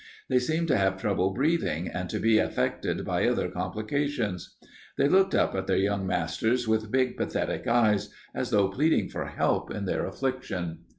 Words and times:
They 0.29 0.39
seemed 0.39 0.67
to 0.69 0.77
have 0.79 0.99
trouble 0.99 1.29
breathing 1.29 1.87
and 1.87 2.09
to 2.09 2.17
be 2.19 2.39
affected 2.39 3.05
by 3.05 3.27
other 3.27 3.47
complications. 3.49 4.57
They 4.97 5.07
looked 5.07 5.35
up 5.35 5.53
at 5.53 5.67
their 5.67 5.77
young 5.77 6.07
masters 6.07 6.67
with 6.67 6.89
big, 6.91 7.15
pathetic 7.17 7.67
eyes, 7.67 8.09
as 8.33 8.49
though 8.49 8.69
pleading 8.69 9.09
for 9.09 9.25
help 9.27 9.69
in 9.71 9.85
their 9.85 10.07
affliction. 10.07 10.79